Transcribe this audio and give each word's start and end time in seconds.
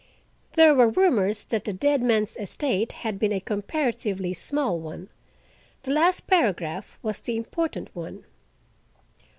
There 0.53 0.73
were 0.73 0.89
rumors 0.89 1.43
that 1.43 1.65
the 1.65 1.73
dead 1.73 2.01
man's 2.01 2.35
estate 2.35 2.91
had 2.91 3.19
been 3.19 3.31
a 3.31 3.39
comparatively 3.39 4.33
small 4.33 4.79
one. 4.79 5.09
The 5.83 5.91
last 5.91 6.25
paragraph 6.25 6.97
was 7.03 7.19
the 7.19 7.37
important 7.37 7.95
one. 7.95 8.25